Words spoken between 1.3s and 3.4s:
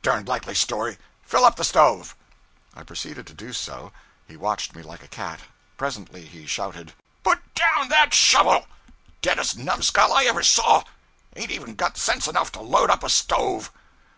up the stove.' I proceeded to